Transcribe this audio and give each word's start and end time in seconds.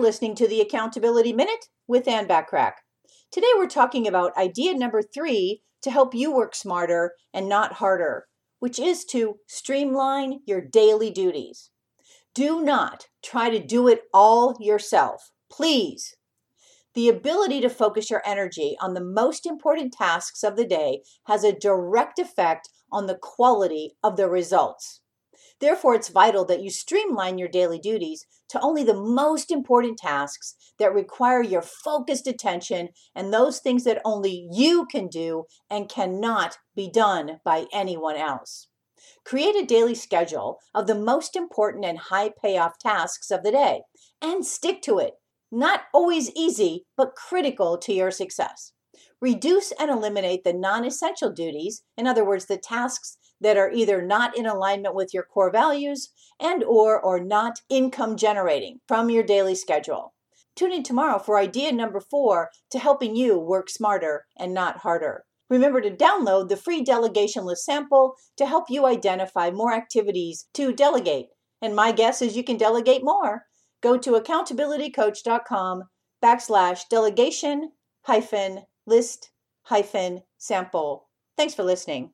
You're 0.00 0.06
listening 0.06 0.34
to 0.36 0.48
the 0.48 0.62
Accountability 0.62 1.34
Minute 1.34 1.66
with 1.86 2.08
Ann 2.08 2.26
Bachrach. 2.26 2.72
Today 3.30 3.50
we're 3.58 3.66
talking 3.66 4.08
about 4.08 4.34
idea 4.34 4.72
number 4.72 5.02
three 5.02 5.60
to 5.82 5.90
help 5.90 6.14
you 6.14 6.32
work 6.32 6.54
smarter 6.54 7.12
and 7.34 7.50
not 7.50 7.74
harder, 7.74 8.24
which 8.60 8.78
is 8.78 9.04
to 9.10 9.36
streamline 9.46 10.40
your 10.46 10.62
daily 10.62 11.10
duties. 11.10 11.68
Do 12.34 12.62
not 12.62 13.08
try 13.22 13.50
to 13.50 13.58
do 13.62 13.88
it 13.88 14.04
all 14.14 14.56
yourself. 14.58 15.32
Please. 15.52 16.16
The 16.94 17.10
ability 17.10 17.60
to 17.60 17.68
focus 17.68 18.08
your 18.08 18.22
energy 18.24 18.78
on 18.80 18.94
the 18.94 19.04
most 19.04 19.44
important 19.44 19.92
tasks 19.92 20.42
of 20.42 20.56
the 20.56 20.66
day 20.66 21.02
has 21.26 21.44
a 21.44 21.52
direct 21.52 22.18
effect 22.18 22.70
on 22.90 23.04
the 23.04 23.18
quality 23.20 23.98
of 24.02 24.16
the 24.16 24.30
results. 24.30 24.99
Therefore, 25.60 25.94
it's 25.94 26.08
vital 26.08 26.44
that 26.46 26.62
you 26.62 26.70
streamline 26.70 27.36
your 27.36 27.48
daily 27.48 27.78
duties 27.78 28.26
to 28.48 28.60
only 28.60 28.82
the 28.82 28.94
most 28.94 29.50
important 29.50 29.98
tasks 29.98 30.56
that 30.78 30.94
require 30.94 31.42
your 31.42 31.62
focused 31.62 32.26
attention 32.26 32.88
and 33.14 33.32
those 33.32 33.60
things 33.60 33.84
that 33.84 34.00
only 34.04 34.48
you 34.50 34.86
can 34.86 35.08
do 35.08 35.44
and 35.68 35.88
cannot 35.88 36.58
be 36.74 36.90
done 36.90 37.40
by 37.44 37.66
anyone 37.72 38.16
else. 38.16 38.68
Create 39.24 39.54
a 39.54 39.66
daily 39.66 39.94
schedule 39.94 40.58
of 40.74 40.86
the 40.86 40.94
most 40.94 41.36
important 41.36 41.84
and 41.84 41.98
high 41.98 42.30
payoff 42.42 42.78
tasks 42.78 43.30
of 43.30 43.42
the 43.42 43.52
day 43.52 43.82
and 44.22 44.46
stick 44.46 44.80
to 44.82 44.98
it. 44.98 45.14
Not 45.52 45.82
always 45.92 46.30
easy, 46.30 46.86
but 46.96 47.14
critical 47.14 47.76
to 47.78 47.92
your 47.92 48.10
success. 48.10 48.72
Reduce 49.20 49.72
and 49.72 49.90
eliminate 49.90 50.44
the 50.44 50.52
non 50.52 50.84
essential 50.84 51.30
duties, 51.30 51.82
in 51.96 52.06
other 52.06 52.24
words, 52.24 52.46
the 52.46 52.56
tasks 52.56 53.18
that 53.40 53.56
are 53.56 53.70
either 53.70 54.02
not 54.02 54.36
in 54.36 54.46
alignment 54.46 54.94
with 54.94 55.14
your 55.14 55.22
core 55.22 55.50
values 55.50 56.10
and 56.40 56.64
or 56.64 57.00
or 57.00 57.20
not 57.20 57.60
income 57.68 58.16
generating 58.16 58.80
from 58.86 59.10
your 59.10 59.22
daily 59.22 59.54
schedule. 59.54 60.14
Tune 60.56 60.72
in 60.72 60.82
tomorrow 60.82 61.18
for 61.18 61.38
idea 61.38 61.72
number 61.72 62.00
4 62.00 62.50
to 62.70 62.78
helping 62.78 63.16
you 63.16 63.38
work 63.38 63.70
smarter 63.70 64.26
and 64.38 64.52
not 64.52 64.78
harder. 64.78 65.24
Remember 65.48 65.80
to 65.80 65.90
download 65.90 66.48
the 66.48 66.56
free 66.56 66.82
delegation 66.82 67.44
list 67.44 67.64
sample 67.64 68.14
to 68.36 68.46
help 68.46 68.70
you 68.70 68.86
identify 68.86 69.50
more 69.50 69.72
activities 69.72 70.46
to 70.54 70.72
delegate. 70.72 71.26
And 71.60 71.74
my 71.74 71.92
guess 71.92 72.22
is 72.22 72.36
you 72.36 72.44
can 72.44 72.56
delegate 72.56 73.04
more. 73.04 73.46
Go 73.82 73.98
to 73.98 74.12
accountabilitycoach.com 74.12 75.84
backslash 76.22 76.82
delegation 76.88 77.72
hyphen 78.02 78.64
list 78.86 79.30
hyphen 79.62 80.22
sample. 80.38 81.08
Thanks 81.36 81.54
for 81.54 81.62
listening. 81.62 82.10